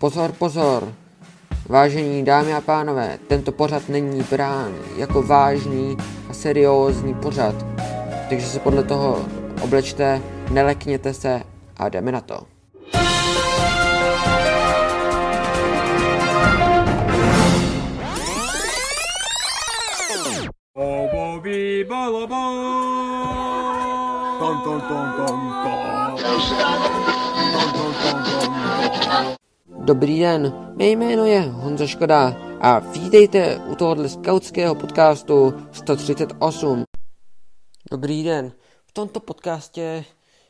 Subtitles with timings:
[0.00, 0.94] Pozor, pozor!
[1.68, 5.96] Vážení dámy a pánové, tento pořad není brán jako vážný
[6.28, 7.54] a seriózní pořad,
[8.28, 9.26] takže se podle toho
[9.62, 11.42] oblečte, nelekněte se
[11.76, 12.40] a jdeme na to.
[24.38, 25.52] Ton, ton, ton, ton.
[25.62, 25.80] Ton,
[27.72, 28.59] ton, ton, ton, ton.
[29.90, 36.84] Dobrý den, mé jméno je Honza Škoda a vítejte u tohohle skautského podcastu 138.
[37.90, 38.52] Dobrý den,
[38.86, 40.04] v tomto podcastě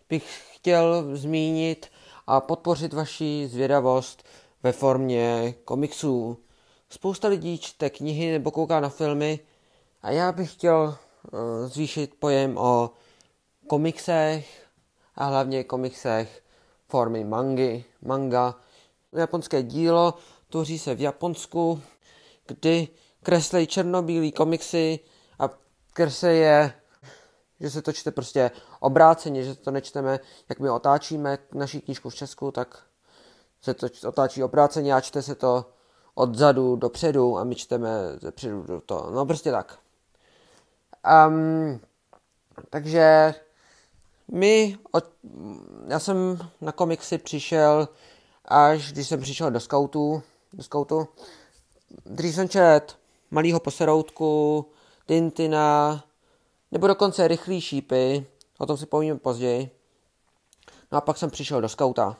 [0.09, 1.87] bych chtěl zmínit
[2.27, 4.23] a podpořit vaši zvědavost
[4.62, 6.37] ve formě komiksů.
[6.91, 9.41] Spousta lidí čte knihy nebo kouká na filmy
[10.03, 10.97] a já bych chtěl
[11.33, 12.91] uh, zvýšit pojem o
[13.67, 14.67] komiksech
[15.15, 16.43] a hlavně komiksech
[16.89, 18.55] formy mangy, manga,
[19.12, 20.14] japonské dílo,
[20.48, 21.82] tvoří se v Japonsku,
[22.46, 22.88] kdy
[23.23, 25.00] kreslej černobílý komiksy
[25.39, 25.50] a
[25.92, 26.72] kresle je,
[27.61, 32.14] že se to čte prostě obráceně, že to nečteme, jak my otáčíme naší knížku v
[32.14, 32.83] Česku, tak
[33.62, 35.67] se to otáčí obráceně a čte se to
[36.14, 37.89] odzadu dopředu a my čteme
[38.20, 39.11] zepředu do toho.
[39.11, 39.78] No prostě tak.
[41.28, 41.80] Um,
[42.70, 43.34] takže
[44.28, 45.05] my, od,
[45.89, 47.89] já jsem na komiksy přišel
[48.51, 51.09] až když jsem přišel do scoutu, do scoutu.
[52.06, 52.98] Dřív jsem čet
[53.31, 54.67] malýho poseroutku,
[55.07, 56.05] Tintina,
[56.70, 58.27] nebo dokonce rychlý šípy,
[58.59, 59.70] o tom si povíme později.
[60.92, 62.17] No a pak jsem přišel do skauta.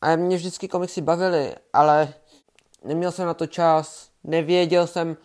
[0.00, 2.14] A mě vždycky komiksy bavily, ale
[2.84, 5.16] neměl jsem na to čas, nevěděl jsem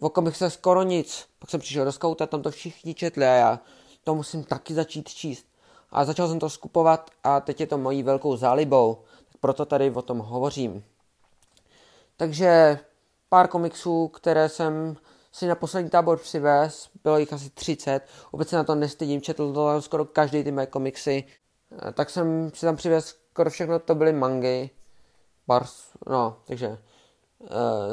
[0.00, 1.26] o komiksech skoro nic.
[1.38, 3.60] Pak jsem přišel do skauta, tam to všichni četli a já
[4.04, 5.46] to musím taky začít číst.
[5.90, 8.98] A začal jsem to skupovat a teď je to mojí velkou zálibou
[9.40, 10.84] proto tady o tom hovořím.
[12.16, 12.78] Takže
[13.28, 14.96] pár komiksů, které jsem
[15.32, 18.00] si na poslední tábor přivez, bylo jich asi 30,
[18.32, 21.24] vůbec se na to nestydím, četl to skoro každý ty moje komiksy,
[21.88, 24.70] eh, tak jsem si tam přivez skoro všechno, to byly mangy,
[25.46, 25.74] bars,
[26.06, 26.78] no, takže e,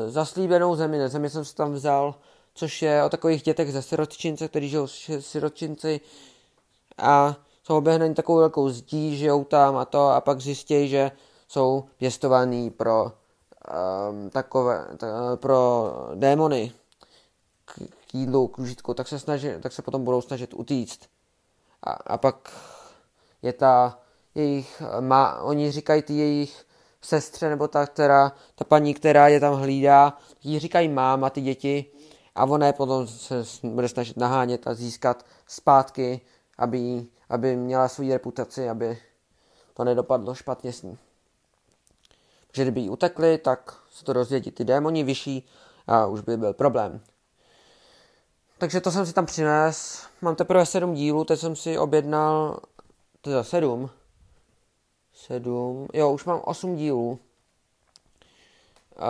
[0.10, 2.16] zaslíbenou zemi, ne, zemi jsem si tam vzal,
[2.54, 4.88] což je o takových dětech ze sirotčince, kteří žijou
[5.20, 6.02] sirotčinci
[6.98, 11.12] a jsou oběhnaní takovou velkou zdí, žijou tam a to a pak zjistí, že
[11.48, 16.72] jsou pěstovaný pro um, takové, t- pro démony
[17.66, 17.74] k,
[18.08, 21.10] k jídlu, k užitku, tak se, snaží, tak se potom budou snažit utíct.
[21.84, 22.52] A, a pak
[23.42, 24.00] je ta
[24.36, 26.66] jejich, má, oni říkají ty jejich
[27.02, 31.86] sestře, nebo ta, která, ta paní, která je tam hlídá, jí říkají máma ty děti
[32.36, 36.22] a ona je potom se bude snažit nahánět a získat zpátky,
[36.58, 38.98] aby, aby měla svou reputaci, aby
[39.74, 40.98] to nedopadlo špatně s ní
[42.58, 45.48] že kdyby jí utekli, tak se to rozvědí ty démoni vyšší
[45.88, 47.02] a už by byl problém.
[48.58, 50.08] Takže to jsem si tam přines.
[50.22, 52.60] Mám teprve sedm dílů, teď jsem si objednal,
[53.22, 53.90] teda sedm.
[55.14, 57.20] Sedm, jo, už mám osm dílů.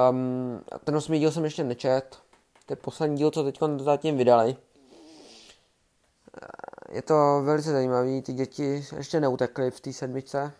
[0.09, 2.17] Um, ten osmý díl jsem ještě nečet.
[2.65, 4.55] To je poslední díl, co teď zatím vydali.
[6.91, 10.53] Je to velice zajímavý, ty děti ještě neutekly v té sedmičce.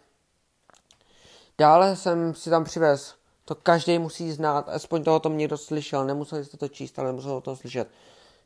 [1.60, 6.46] Dále jsem si tam přivez, to každý musí znát, aspoň toho tom někdo slyšel, nemuseli
[6.46, 7.88] jste to číst, ale musel to slyšet.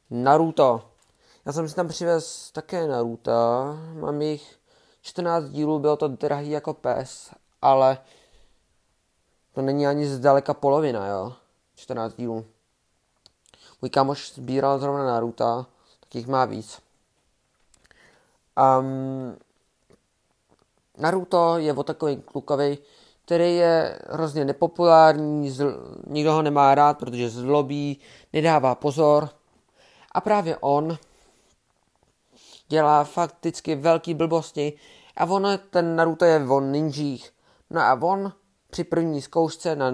[0.10, 0.90] Naruto.
[1.46, 3.32] Já jsem si tam přivez také Naruto,
[3.94, 4.60] mám jich
[5.02, 7.98] 14 dílů, bylo to drahý jako pes, ale
[9.54, 11.34] to není ani zdaleka polovina, jo.
[11.76, 12.46] 14 dílů.
[13.82, 15.66] Můj kamoš sbíral zrovna Naruto,
[16.00, 16.82] tak jich má víc.
[18.80, 19.38] Um,
[20.98, 22.78] Naruto je o takový klukovi,
[23.26, 28.00] který je hrozně nepopulární, zl, nikdo ho nemá rád, protože zlobí,
[28.34, 29.30] nedává pozor.
[30.12, 30.98] A právě on
[32.68, 34.74] dělá fakticky velký blbosti
[35.18, 37.32] a on, ten Naruto je o ninjích.
[37.70, 38.34] No a on
[38.70, 39.92] při první zkoušce na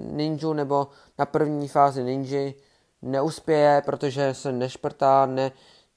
[0.00, 0.88] ninju nebo
[1.18, 2.54] na první fázi ninji
[3.02, 5.52] neuspěje, protože se nešprtá, ne,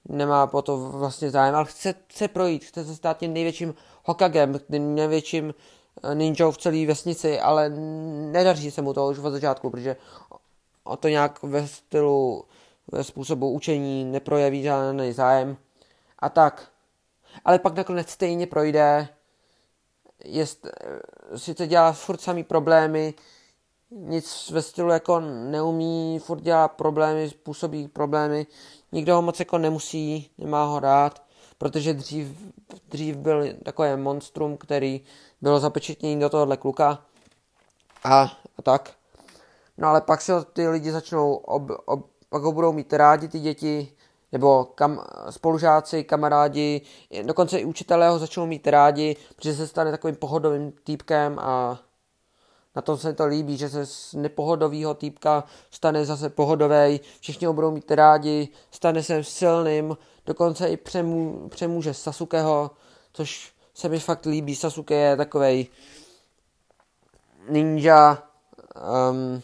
[0.10, 4.60] nemá po to vlastně zájem, ale chce se projít, chce se stát tím největším Hokagem,
[4.72, 5.54] tím největším
[6.14, 7.70] ninjou v celé vesnici, ale
[8.32, 9.96] nedaří se mu to už od začátku, protože
[10.84, 12.46] o to nějak ve stylu,
[12.92, 15.58] ve způsobu učení neprojeví žádný zájem
[16.20, 16.68] a tak.
[17.46, 19.08] Ale pak nakonec stejně projde,
[20.26, 20.68] jest,
[21.36, 23.14] sice dělá furt samý problémy,
[23.92, 28.48] nic ve stylu jako neumí, furt dělá problémy, způsobí problémy,
[28.92, 31.24] nikdo ho moc jako nemusí, nemá ho rád,
[31.58, 32.28] protože dřív,
[32.90, 35.02] dřív byl takové monstrum, který
[35.42, 37.06] bylo zapečetnění do tohohle kluka.
[38.04, 38.22] a,
[38.58, 38.92] a tak.
[39.78, 43.40] No ale pak se ty lidi začnou, ob, ob, pak ho budou mít rádi ty
[43.40, 43.92] děti,
[44.32, 46.82] nebo kam, spolužáci, kamarádi,
[47.24, 51.80] dokonce i učitelé ho začnou mít rádi, protože se stane takovým pohodovým týpkem a
[52.76, 57.54] na tom se to líbí, že se z nepohodového týpka stane zase pohodový, všichni ho
[57.54, 62.72] budou mít rádi, stane se silným, dokonce i přemů, přemůže Sasukeho,
[63.14, 64.56] což se mi fakt líbí.
[64.56, 65.68] Sasuke je takovej
[67.50, 68.24] ninja,
[69.10, 69.42] um,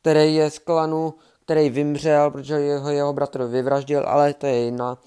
[0.00, 1.14] který je z klanu,
[1.44, 4.98] který vymřel, protože jeho, jeho bratr vyvraždil, ale to je jiná.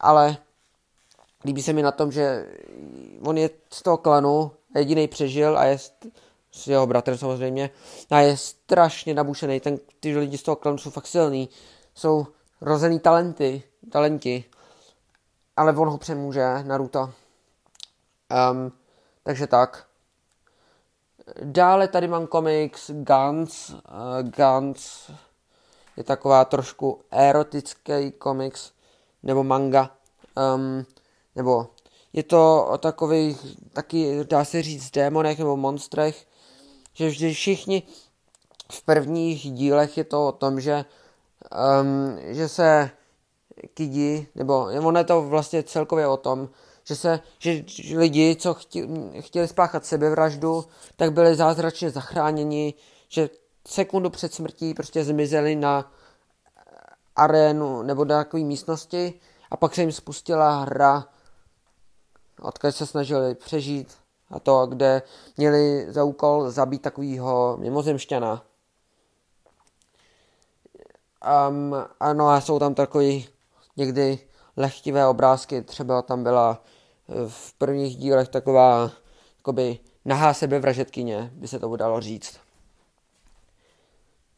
[0.00, 0.36] Ale
[1.44, 2.46] líbí se mi na tom, že
[3.22, 5.78] on je z toho klanu, jediný přežil a je
[6.50, 7.70] s jeho bratrem samozřejmě,
[8.10, 9.60] a je strašně nabušený.
[9.60, 11.48] Ten, ty lidi z toho klanu jsou fakt silný,
[11.94, 12.26] jsou
[12.60, 14.44] rozený talenty, talenti,
[15.56, 17.25] ale on ho přemůže, Naruto.
[18.30, 18.72] Um,
[19.22, 19.86] takže tak.
[21.42, 23.70] Dále tady mám komiks Guns.
[23.70, 23.78] Uh,
[24.22, 25.10] Guns
[25.96, 28.72] je taková trošku erotický komiks,
[29.22, 29.90] nebo manga,
[30.54, 30.86] um,
[31.34, 31.66] nebo
[32.12, 36.26] je to o takových, taky dá se říct, démonech nebo monstrech,
[36.92, 37.82] že vždy všichni
[38.72, 40.84] v prvních dílech je to o tom, že,
[41.80, 42.90] um, že se
[43.74, 46.48] kidi, nebo ono je to vlastně celkově o tom,
[46.88, 47.64] že se, že
[47.98, 50.64] lidi, co chtěli, chtěli spáchat sebevraždu,
[50.96, 52.74] tak byli zázračně zachráněni,
[53.08, 53.30] že
[53.68, 55.92] sekundu před smrtí prostě zmizeli na
[57.16, 61.04] arénu nebo do takové místnosti a pak se jim spustila hra,
[62.40, 63.96] odkud se snažili přežít
[64.30, 65.02] a to, kde
[65.36, 68.42] měli za úkol zabít takového mimozemšťana.
[71.48, 73.28] Um, ano a jsou tam takový
[73.76, 74.18] někdy
[74.56, 76.62] lehtivé obrázky, třeba tam byla
[77.28, 78.90] v prvních dílech taková
[79.38, 82.40] jakoby nahá sebevražetkyně, by se to dalo říct.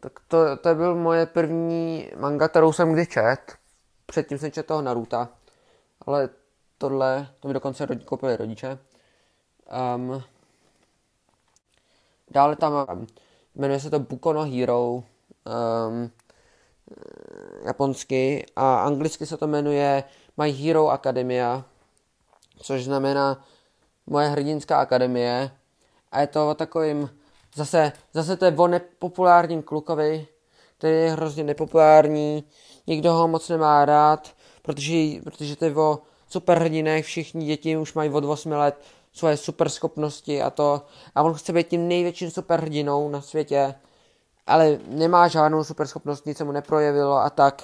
[0.00, 3.38] Tak to, to byl moje první manga, kterou jsem kdy čet.
[4.06, 5.28] Předtím jsem četl toho Naruta,
[6.06, 6.28] ale
[6.78, 8.78] tohle, to mi dokonce rodi, koupili rodiče.
[9.96, 10.22] Um,
[12.30, 13.06] dále tam mám,
[13.54, 16.10] jmenuje se to Bukono Hero, um,
[17.66, 20.04] japonsky a anglicky se to jmenuje
[20.36, 21.64] My Hero Academia,
[22.58, 23.44] což znamená
[24.06, 25.50] moje hrdinská akademie.
[26.12, 27.10] A je to o takovým,
[27.54, 30.26] zase, zase to je o nepopulárním klukovi,
[30.78, 32.44] který je hrozně nepopulární,
[32.86, 38.10] nikdo ho moc nemá rád, protože, protože to je o superhrdinech, všichni děti už mají
[38.10, 38.80] od 8 let
[39.12, 40.82] svoje super schopnosti a to,
[41.14, 43.74] a on chce být tím největším superhrdinou na světě,
[44.46, 47.62] ale nemá žádnou super schopnost, nic se mu neprojevilo a tak.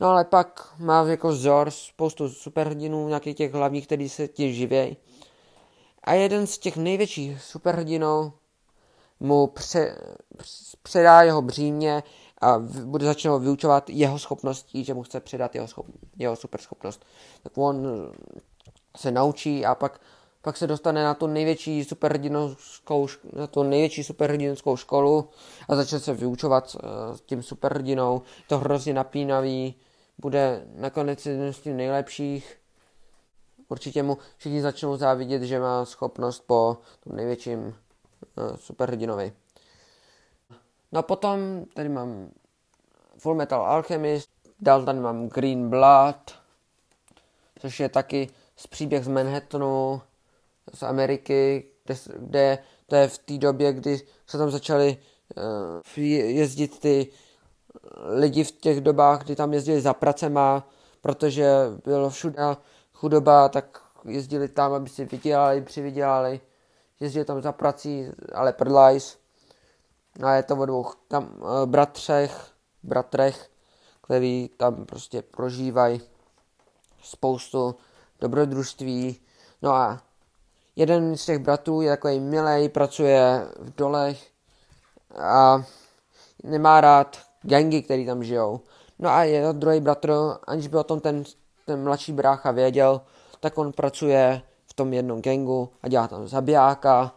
[0.00, 4.96] No ale pak má jako vzor spoustu superhrdinů, nějakých těch hlavních, který se tím živějí.
[6.04, 8.32] A jeden z těch největších superhrdinů
[9.20, 9.98] mu pře,
[10.82, 12.02] předá jeho břímě
[12.40, 15.86] a bude začne ho vyučovat jeho schopností, že mu chce předat jeho, schop,
[16.18, 17.04] jeho superschopnost.
[17.42, 17.86] Tak on
[18.96, 20.00] se naučí a pak
[20.44, 25.28] pak se dostane na tu největší superhrdinskou, na tu největší superhrdinskou školu
[25.68, 26.76] a začne se vyučovat
[27.14, 28.22] s tím superhrdinou.
[28.48, 29.74] To hrozně napínavý,
[30.18, 32.56] bude nakonec jeden z těch nejlepších.
[33.68, 37.74] Určitě mu všichni začnou závidět, že má schopnost po tom největším uh,
[38.56, 39.32] superhrdinovi.
[40.92, 42.30] No a potom tady mám
[43.18, 44.30] Full Metal Alchemist,
[44.60, 46.34] dál tady mám Green Blood,
[47.58, 50.02] což je taky z příběh z Manhattanu,
[50.74, 54.96] z Ameriky, kde, kde to je v té době, kdy se tam začali
[55.96, 57.12] uh, jezdit ty
[58.18, 60.68] lidi v těch dobách, kdy tam jezdili za pracema,
[61.00, 61.48] protože
[61.84, 62.42] bylo všude
[62.92, 66.40] chudoba, tak jezdili tam, aby si vydělali, přivydělali.
[67.00, 69.18] Jezdili tam za prací, ale prdlajs.
[70.22, 72.50] A je to o dvou tam, uh, bratřech,
[72.82, 73.50] bratrech,
[74.02, 76.00] který tam prostě prožívají
[77.02, 77.76] spoustu
[78.20, 79.20] dobrodružství.
[79.62, 80.02] No a
[80.76, 84.30] jeden z těch bratrů je takový milej, pracuje v dolech
[85.20, 85.64] a
[86.42, 88.60] nemá rád gangy, který tam žijou.
[88.98, 90.12] No a je druhý bratr,
[90.46, 91.24] aniž by o tom ten,
[91.66, 93.00] ten mladší brácha věděl,
[93.40, 97.14] tak on pracuje v tom jednom gangu a dělá tam zabijáka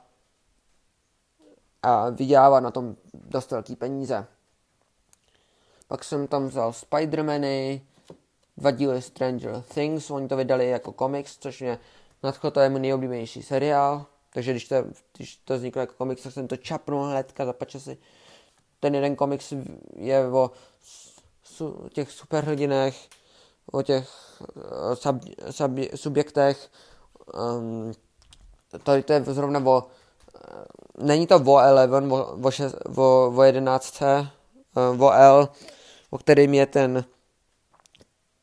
[1.83, 4.25] a vydělává na tom dost velký peníze.
[5.87, 7.81] Pak jsem tam vzal Spidermany,
[8.57, 11.79] dva díly Stranger Things, oni to vydali jako komiks, což mě
[12.23, 14.75] Nadcho to je můj nejoblíbenější seriál, takže když to,
[15.17, 17.97] když to vzniklo jako komiks, tak jsem to čapnul hnedka za si.
[18.79, 19.53] Ten jeden komiks
[19.95, 20.51] je o
[21.43, 23.07] su, těch superhrdinech,
[23.71, 24.09] o těch
[24.55, 25.15] uh, sub,
[25.49, 26.69] sub, subjektech.
[27.33, 27.91] Um,
[28.83, 29.83] tady to je zrovna o uh,
[30.97, 35.49] není to o 11, o, o, šest, o, o 11, uh, o L,
[36.09, 37.05] o kterým je ten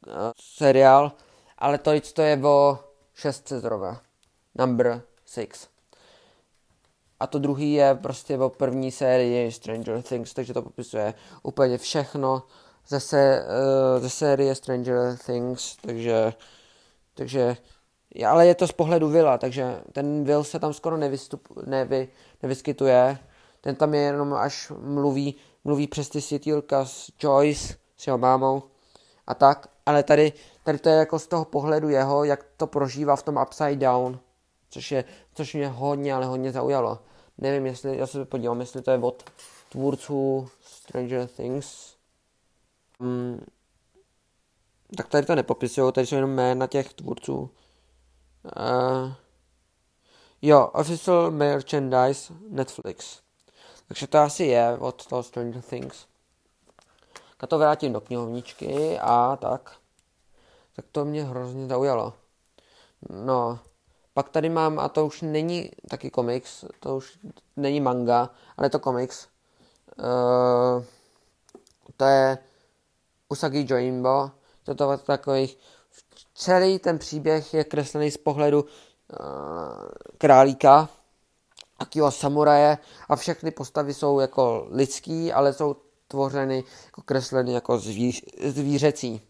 [0.06, 1.12] uh, seriál,
[1.58, 2.78] ale to, to je o
[3.14, 4.00] 6 zrovna.
[4.54, 5.73] Number 6.
[7.20, 12.42] A to druhý je prostě o první sérii Stranger Things, takže to popisuje úplně všechno
[12.88, 16.32] ze, se, uh, ze série Stranger Things, takže,
[17.14, 17.56] takže
[18.26, 22.08] ale je to z pohledu Villa, takže ten Will se tam skoro nevystup, nevy,
[22.42, 23.18] nevyskytuje,
[23.60, 28.62] ten tam je jenom až mluví, mluví přes ty světýlka s Joyce, s jeho mámou
[29.26, 30.32] a tak, ale tady,
[30.64, 34.20] tady to je jako z toho pohledu jeho, jak to prožívá v tom Upside Down,
[34.74, 35.04] což, je,
[35.34, 36.98] což mě hodně, ale hodně zaujalo.
[37.38, 39.30] Nevím, jestli, já se podívám, jestli to je od
[39.68, 41.96] tvůrců Stranger Things.
[43.00, 43.46] Hmm.
[44.96, 47.50] Tak tady to nepopisují, tady jsou jenom jména těch tvůrců.
[48.44, 49.12] Uh,
[50.42, 53.20] jo, official merchandise Netflix.
[53.88, 56.06] Takže to asi je od toho Stranger Things.
[57.42, 59.76] Já to vrátím do knihovničky a tak.
[60.76, 62.12] Tak to mě hrozně zaujalo.
[63.10, 63.58] No,
[64.14, 67.18] pak tady mám, a to už není taky komiks, to už
[67.56, 69.28] není manga, ale je to komiks.
[69.98, 70.84] Uh,
[71.96, 72.38] to je
[73.28, 74.30] Usagi Joimbo.
[74.64, 75.58] To je takových
[76.34, 78.68] celý ten příběh je kreslený z pohledu uh,
[80.18, 80.88] králíka,
[81.78, 82.78] takového samuraje
[83.08, 85.76] a všechny postavy jsou jako lidský, ale jsou
[86.08, 89.20] tvořeny, jako kresleny jako zvíř, zvířecí,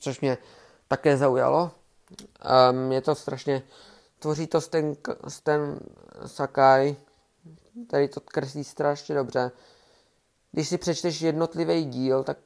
[0.00, 0.38] což mě
[0.88, 1.70] také zaujalo.
[2.70, 3.62] Um, je to strašně,
[4.18, 4.96] tvoří to ten,
[5.42, 5.80] ten
[6.26, 6.96] Sakai,
[7.86, 9.50] tady to kreslí strašně dobře.
[10.52, 12.38] Když si přečteš jednotlivý díl, tak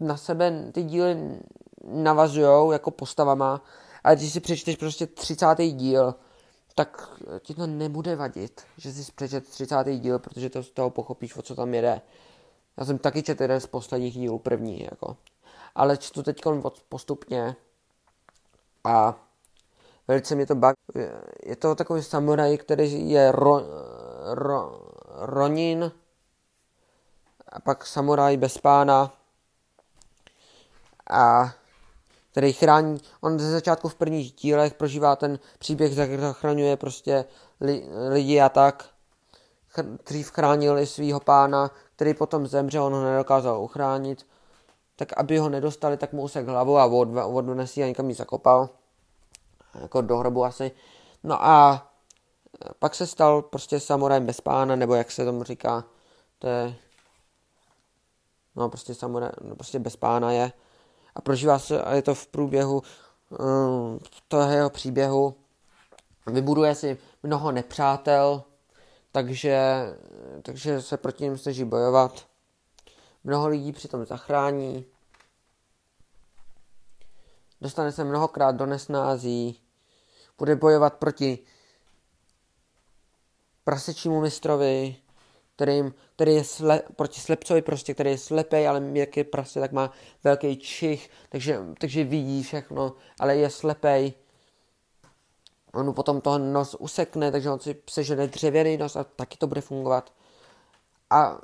[0.00, 1.38] na sebe ty díly
[1.84, 3.62] navazujou jako postavama,
[4.04, 5.46] ale když si přečteš prostě 30.
[5.58, 6.14] díl,
[6.74, 9.84] tak ti to nebude vadit, že si přečet 30.
[9.84, 12.00] díl, protože to z toho pochopíš, o co tam jede.
[12.76, 15.16] Já jsem taky četl jeden z posledních dílů, první, jako.
[15.74, 16.42] Ale čtu teď
[16.88, 17.56] postupně
[18.84, 19.14] a
[20.08, 20.74] velice mě to baví.
[21.46, 23.60] Je to takový samuraj, který je ro,
[24.32, 24.80] ro,
[25.20, 25.92] Ronin,
[27.48, 29.12] a pak samuraj bez pána
[31.10, 31.52] a
[32.30, 37.24] který chrání, on ze začátku v prvních dílech prožívá ten příběh, zachraňuje prostě
[37.60, 38.86] li, lidi a tak.
[40.06, 44.26] Dřív chránil i svého pána, který potom zemřel, on ho nedokázal uchránit.
[45.00, 46.84] Tak aby ho nedostali, tak mu usek hlavu a
[47.26, 48.68] odnesí a někam ji zakopal.
[49.80, 50.72] Jako do hrobu asi.
[51.24, 51.86] No a
[52.78, 55.84] pak se stal prostě samurajem bez pána, nebo jak se tomu říká.
[56.38, 56.74] To je...
[58.56, 60.52] No prostě samuraj, no prostě bez pána je
[61.14, 62.82] a prožívá se, a je to v průběhu
[63.30, 65.34] um, toho jeho příběhu,
[66.26, 68.42] vybuduje si mnoho nepřátel,
[69.12, 69.84] takže,
[70.42, 72.29] takže se proti ním snaží bojovat.
[73.24, 74.84] Mnoho lidí přitom zachrání.
[77.60, 79.60] Dostane se mnohokrát do nesnází.
[80.38, 81.38] Bude bojovat proti
[83.64, 84.96] prasečímu mistrovi,
[85.56, 89.72] kterým, který je sle, proti slepcovi prostě, který je slepý, ale jak je prostě, tak
[89.72, 89.92] má
[90.24, 94.14] velký čich, takže, takže vidí všechno, ale je slepý.
[95.72, 99.46] On mu potom toho nos usekne, takže on si sežene dřevěný nos a taky to
[99.46, 100.12] bude fungovat.
[101.10, 101.38] A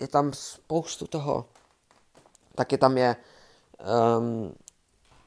[0.00, 1.44] je tam spoustu toho.
[2.54, 3.16] Taky tam je,
[4.18, 4.54] um,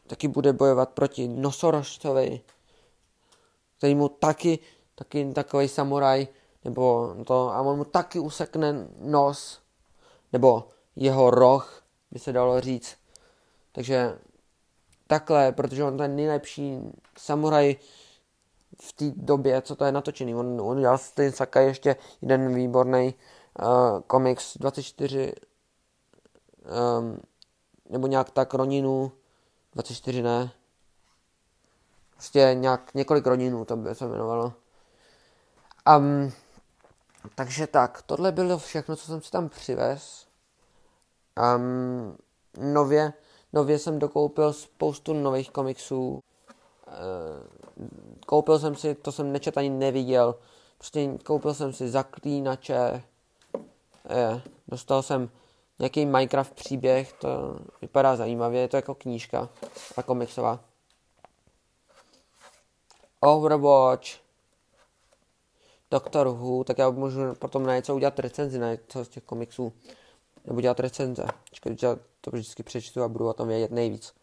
[0.08, 2.42] taky bude bojovat proti nosorožcovi,
[3.78, 4.60] který mu taky,
[4.96, 6.28] taky takový samuraj,
[6.64, 9.60] nebo to, a on mu taky usekne nos,
[10.34, 12.98] nebo jeho roh, by se dalo říct.
[13.72, 14.18] Takže
[15.08, 16.80] takhle, protože on ten nejlepší
[17.18, 17.76] samuraj
[18.82, 20.36] v té době, co to je natočený.
[20.36, 23.14] On, on dělal ten Sakai ještě jeden výborný
[23.62, 25.34] uh, komiks 24
[27.00, 27.20] um,
[27.90, 29.12] nebo nějak tak Roninu
[29.74, 30.52] 24 ne
[32.12, 34.54] prostě nějak několik Roninů to by se jmenovalo
[35.98, 36.32] um,
[37.36, 40.28] takže tak, tohle bylo všechno, co jsem si tam přivez.
[41.56, 42.18] Um,
[42.74, 43.14] nově,
[43.54, 46.10] nově jsem dokoupil spoustu nových komiksů.
[46.10, 46.20] Uh,
[48.26, 50.36] koupil jsem si, to jsem nečet ani neviděl,
[50.78, 53.04] prostě koupil jsem si zaklínače,
[54.10, 55.30] je, dostal jsem
[55.80, 59.50] nějaký Minecraft příběh, to vypadá zajímavě, je to jako knížka
[59.98, 60.60] a komiksová.
[63.20, 64.24] Overwatch,
[65.94, 69.74] Doctor Who, tak já můžu potom na něco udělat recenzi na něco z těch komiksů.
[70.46, 71.26] Nebo dělat recenze.
[71.52, 74.14] Čekaj, já to vždycky přečtu a budu o tom vědět nejvíc.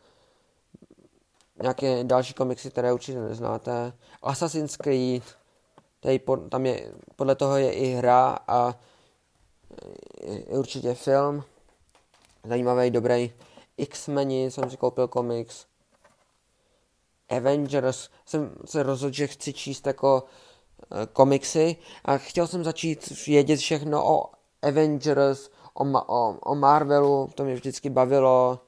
[1.63, 3.93] Nějaké další komiksy, které určitě neznáte.
[4.23, 5.23] Assassin's Creed.
[6.01, 8.75] Tady pod, tam je, podle toho je i hra a
[10.49, 11.45] určitě film.
[12.45, 13.33] Zajímavý, dobrý.
[13.77, 15.67] X-meni jsem si koupil komiks.
[17.29, 18.09] Avengers.
[18.27, 24.17] Jsem se rozhodl, že chci číst jako uh, komiksy a chtěl jsem začít vědět všechno
[24.17, 24.31] o
[24.63, 28.61] Avengers, o, o, o Marvelu, to mě vždycky bavilo.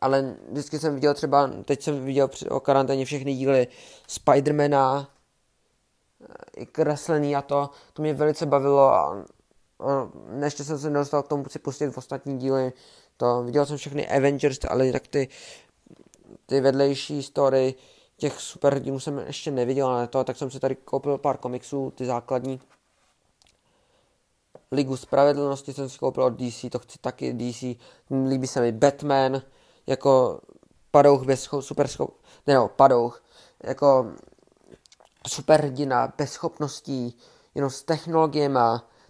[0.00, 3.66] Ale vždycky jsem viděl třeba, teď jsem viděl o karanténě všechny díly
[4.06, 5.13] Spidermana,
[6.56, 9.24] i kreslený a to, to mě velice bavilo a,
[9.80, 10.08] a
[10.44, 12.72] ještě jsem se nedostal k tomu si pustit v ostatní díly,
[13.16, 15.28] to viděl jsem všechny Avengers, ale tak ty,
[16.46, 17.74] ty vedlejší story
[18.16, 22.06] těch superhrdinů jsem ještě neviděl, ale to, tak jsem si tady koupil pár komiksů, ty
[22.06, 22.60] základní.
[24.72, 27.64] Ligu spravedlnosti jsem si koupil od DC, to chci taky DC,
[28.28, 29.42] líbí se mi Batman,
[29.86, 30.40] jako
[30.90, 32.16] padouch bez super schop...
[32.46, 33.22] ne no, padouch,
[33.62, 34.12] jako
[35.26, 37.18] superhrdina, bez schopností,
[37.54, 38.58] jenom s technologiemi,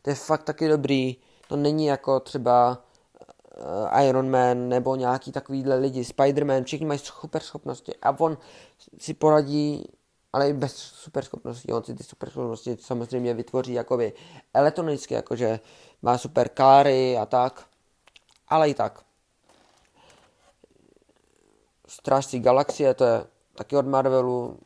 [0.02, 1.16] to je fakt taky dobrý,
[1.48, 2.82] to není jako třeba
[3.92, 8.38] uh, Iron Man nebo nějaký takovýhle lidi, Spider-Man, všichni mají super schopnosti a on
[8.98, 9.88] si poradí,
[10.32, 14.12] ale i bez super schopností, on si ty super schopnosti samozřejmě vytvoří jakoby
[14.54, 15.60] elektronicky, jakože
[16.02, 17.66] má super káry a tak,
[18.48, 19.04] ale i tak.
[21.88, 24.58] Strážci galaxie, to je taky od Marvelu,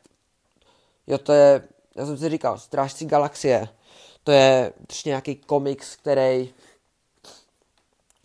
[1.08, 3.68] Jo, to je, já jsem si říkal, Strážci galaxie.
[4.24, 6.54] To je prostě nějaký komiks, který,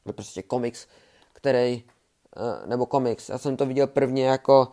[0.06, 0.88] no prostě komiks,
[1.34, 1.84] který,
[2.38, 4.72] uh, nebo komiks, já jsem to viděl prvně jako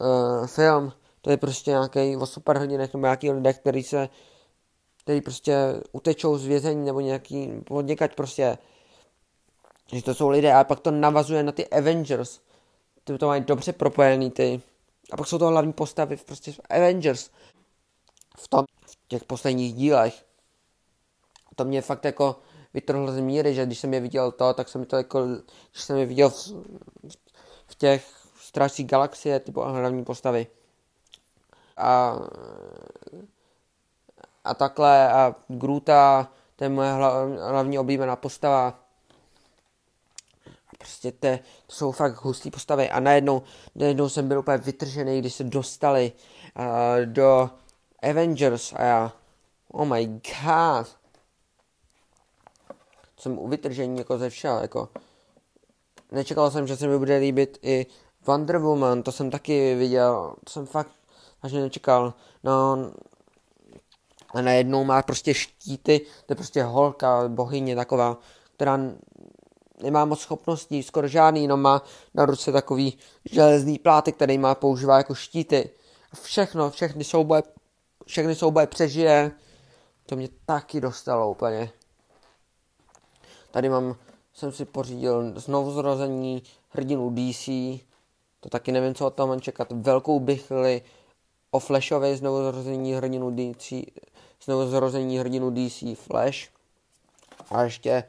[0.00, 4.08] uh, film, to je prostě nějaký o superhrdinech nebo nějaký lidé, který se,
[5.02, 5.56] který prostě
[5.92, 8.58] utečou z vězení nebo nějaký, podnikať prostě,
[9.92, 12.40] že to jsou lidé a pak to navazuje na ty Avengers,
[13.04, 14.62] ty to mají dobře propojený ty,
[15.12, 17.30] a pak jsou to hlavní postavy prostě v Avengers.
[18.38, 20.24] V, tom, v těch posledních dílech.
[21.56, 22.40] To mě fakt jako
[22.74, 25.26] vytrhlo z míry, že když jsem je viděl to, tak jsem to jako,
[25.70, 26.52] když jsem je viděl v,
[27.66, 30.46] v těch strážcích galaxie, typu hlavní postavy.
[31.76, 32.18] A,
[34.44, 36.92] a takhle a Gruta, to je moje
[37.50, 38.87] hlavní oblíbená postava
[40.78, 42.90] prostě te, to jsou fakt hustý postavy.
[42.90, 43.42] A najednou,
[43.74, 46.12] najednou jsem byl úplně vytržený, když se dostali
[46.58, 46.64] uh,
[47.04, 47.50] do
[48.10, 49.12] Avengers a já,
[49.72, 50.96] oh my god,
[53.18, 54.88] jsem u vytržení jako ze všeho, jako.
[56.12, 57.86] Nečekal jsem, že se mi bude líbit i
[58.26, 60.90] Wonder Woman, to jsem taky viděl, to jsem fakt
[61.42, 62.14] vážně nečekal,
[62.44, 62.76] no
[64.34, 68.16] a najednou má prostě štíty, to je prostě holka, bohyně taková,
[68.54, 68.78] která
[69.82, 71.82] nemá moc schopností, skoro žádný, jenom má
[72.14, 75.70] na ruce takový železný pláty, který má používá jako štíty.
[76.22, 77.42] Všechno, všechny souboje,
[78.06, 79.32] všechny souboje přežije.
[80.06, 81.70] To mě taky dostalo úplně.
[83.50, 83.96] Tady mám,
[84.34, 87.46] jsem si pořídil znovu zrození hrdinu DC.
[88.40, 89.68] To taky nevím, co toho mám čekat.
[89.72, 90.82] Velkou bychli
[91.50, 93.72] o Flashové znovu zrození hrdinu DC,
[94.44, 96.48] znovu zrození hrdinu DC Flash.
[97.50, 98.04] A ještě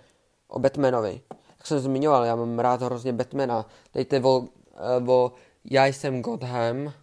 [0.48, 1.22] o Batmanovi
[1.60, 3.66] jak jsem zmiňoval, já mám rád hrozně Batmana.
[3.94, 5.32] Dejte o, eh, o
[5.66, 6.94] Já jsem Gotham.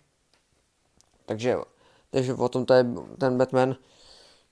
[1.27, 1.57] Takže,
[2.11, 2.87] takže o tom to je
[3.19, 3.77] ten Batman.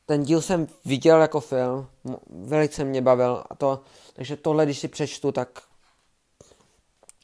[0.06, 1.86] Ten díl jsem viděl jako film,
[2.28, 3.80] velice mě bavil a to,
[4.12, 5.62] takže tohle, když si přečtu, tak,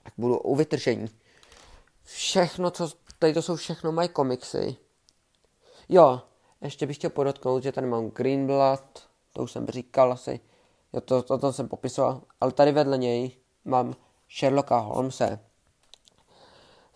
[0.03, 1.09] tak budu u vytržení.
[2.05, 4.77] Všechno, co, tady to jsou všechno moje komiksy.
[5.89, 6.23] Jo,
[6.61, 10.41] ještě bych chtěl podotknout, že tady mám Greenblood, to už jsem říkal asi.
[10.93, 12.21] Jo, to, to, to jsem popisoval.
[12.41, 13.95] Ale tady vedle něj mám
[14.39, 15.39] Sherlocka Holmese.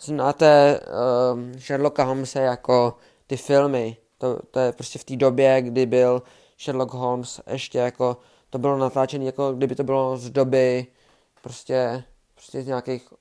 [0.00, 3.96] Znáte uh, Sherlocka Holmese jako ty filmy.
[4.18, 6.22] To, to je prostě v té době, kdy byl
[6.59, 8.16] Sherlock Holmes ještě jako,
[8.50, 10.87] to bylo natáčené jako kdyby to bylo z doby
[11.42, 12.04] prostě,
[12.35, 13.12] prostě z nějakých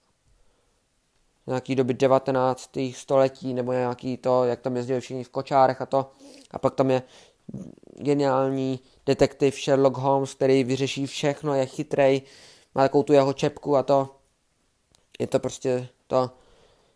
[1.47, 2.69] nějaký doby 19.
[2.93, 6.11] století, nebo nějaký to, jak tam jezdili všichni v kočárech a to.
[6.51, 7.01] A pak tam je
[7.97, 12.21] geniální detektiv Sherlock Holmes, který vyřeší všechno, je chytrej,
[12.75, 14.09] má takovou tu jeho čepku a to.
[15.19, 16.31] Je to prostě to.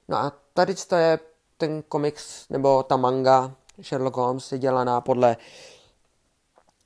[0.07, 1.19] No a tady to je
[1.57, 5.37] ten komiks, nebo ta manga Sherlock Holmes je dělaná podle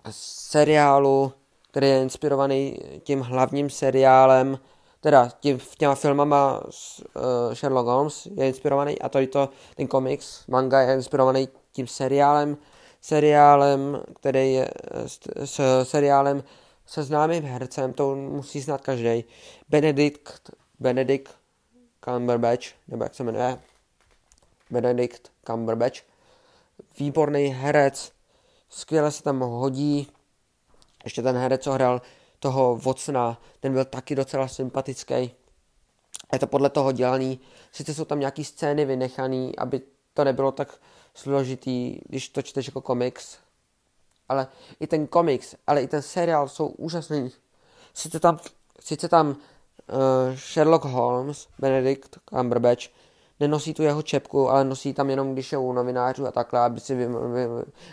[0.10, 1.34] seriálu,
[1.72, 4.60] který je inspirovaný tím hlavním seriálem,
[5.02, 10.82] teda tím, těma filmama uh, Sherlock Holmes je inspirovaný a je to, ten komiks, manga
[10.82, 12.58] je inspirovaný tím seriálem
[13.02, 14.70] seriálem, který je
[15.06, 16.44] s, s seriálem
[16.86, 19.24] se známým hercem, to musí znát každý.
[19.70, 21.36] Benedict, Benedict
[22.06, 23.60] Cumberbatch, nebo jak se jmenuje,
[24.70, 26.00] Benedict Cumberbatch.
[27.00, 28.12] výborný herec,
[28.70, 30.08] skvěle se tam hodí.
[31.04, 32.02] Ještě ten herec, co hrál
[32.40, 35.14] toho Vocna, ten byl taky docela sympatický.
[36.34, 37.40] Je to podle toho dělaný.
[37.72, 39.82] Sice jsou tam nějaký scény vynechaný, aby
[40.14, 40.80] to nebylo tak
[41.14, 43.38] složitý, když to čteš jako komiks.
[44.30, 44.48] Ale
[44.80, 47.32] i ten komiks, ale i ten seriál jsou úžasný.
[47.94, 48.40] Sice tam,
[48.80, 49.36] sice tam uh,
[50.36, 52.84] Sherlock Holmes, Benedict Cumberbatch,
[53.40, 56.80] nenosí tu jeho čepku, ale nosí tam jenom, když je u novinářů a takhle, aby
[56.80, 57.08] si, vy,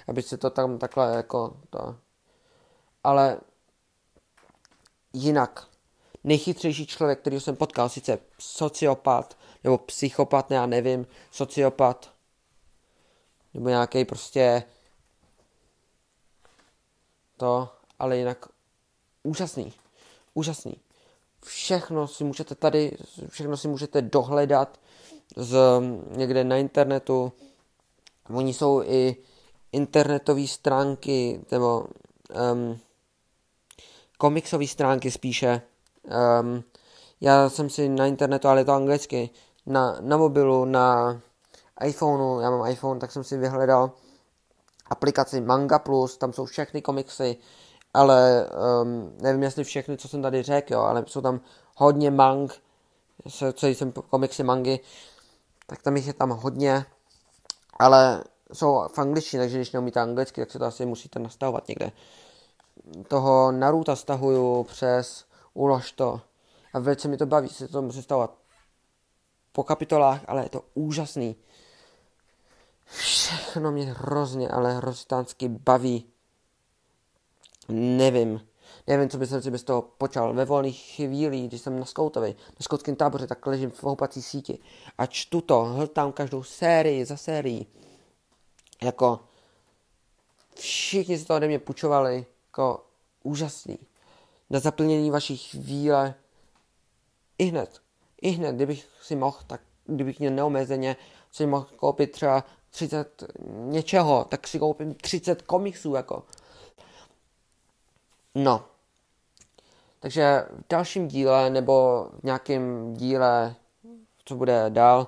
[0.08, 1.96] aby to tam takhle jako to.
[3.04, 3.38] Ale
[5.12, 5.66] jinak,
[6.24, 12.10] nejchytřejší člověk, který jsem potkal, sice sociopat, nebo psychopat, ne, já nevím, sociopat,
[13.58, 14.62] nebo nějaký prostě
[17.36, 17.68] to,
[17.98, 18.46] ale jinak
[19.22, 19.72] úžasný,
[20.34, 20.76] úžasný.
[21.44, 22.96] Všechno si můžete tady,
[23.28, 24.80] všechno si můžete dohledat
[25.36, 25.58] z
[26.10, 27.32] někde na internetu.
[28.30, 29.16] Oni jsou i
[29.72, 31.86] internetové stránky, nebo
[32.52, 32.78] um,
[34.18, 35.62] komiksové stránky spíše.
[36.40, 36.64] Um,
[37.20, 39.30] já jsem si na internetu, ale je to anglicky,
[39.66, 41.20] na, na mobilu, na
[41.84, 43.90] iPhoneu, já mám iPhone, tak jsem si vyhledal
[44.86, 47.36] aplikaci Manga Plus, tam jsou všechny komiksy,
[47.94, 48.46] ale
[48.82, 51.40] um, nevím jestli všechny, co jsem tady řekl, jo, ale jsou tam
[51.76, 52.52] hodně mang,
[53.52, 54.80] co jsem komiksy mangy,
[55.66, 56.86] tak tam jich je tam hodně,
[57.78, 61.92] ale jsou v angličtině, takže když neumíte anglicky, tak se to asi musíte nastavovat někde.
[63.08, 66.20] Toho Naruto stahuju přes ulož to
[66.74, 68.34] a velice mi to baví se to musí stavovat
[69.52, 71.36] po kapitolách, ale je to úžasný.
[72.88, 76.06] Všechno mě hrozně, ale hrozně baví.
[77.68, 78.48] Nevím.
[78.86, 80.34] Nevím, co bych si bez toho počal.
[80.34, 84.58] Ve volných chvílích, když jsem na skoutovi, na skoutském táboře, tak ležím v houpací síti
[84.98, 87.66] a čtu to, hltám každou sérii za sérií.
[88.82, 89.20] Jako
[90.54, 92.84] všichni si to ode mě půjčovali, jako
[93.22, 93.78] úžasný.
[94.50, 96.14] Na zaplnění vaší chvíle
[97.38, 97.80] i hned,
[98.22, 100.96] i hned, kdybych si mohl, tak kdybych měl neomezeně,
[101.32, 106.22] si mohl koupit třeba 30 něčeho, tak si koupím 30 komiksů, jako.
[108.34, 108.64] No.
[110.00, 113.54] Takže v dalším díle, nebo v nějakém díle,
[114.24, 115.06] co bude dál,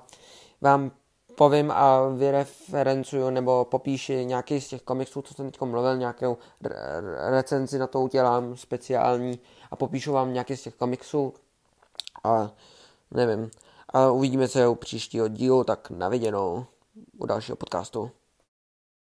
[0.61, 0.91] vám
[1.35, 6.37] povím a vyreferencuju nebo popíši nějaký z těch komiksů, co jsem teď mluvil, nějakou
[7.29, 9.39] recenzi na to udělám speciální
[9.71, 11.33] a popíšu vám nějaký z těch komiksů
[12.23, 12.51] a
[13.11, 13.51] nevím.
[13.89, 16.65] A uvidíme se u příštího dílu, tak na viděnou
[17.19, 18.11] u dalšího podcastu.